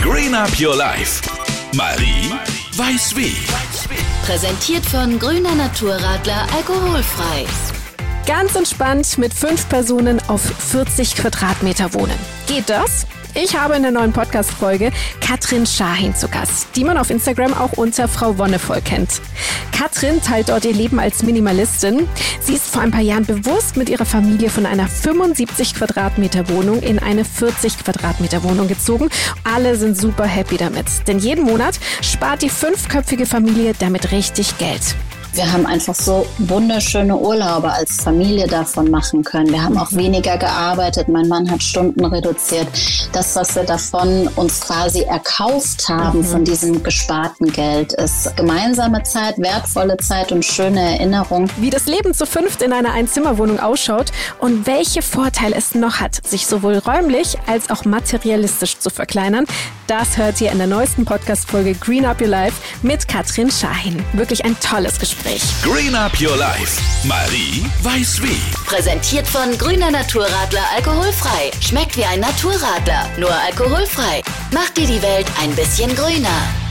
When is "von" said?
4.86-5.18, 24.50-24.66, 46.24-46.44, 69.26-69.56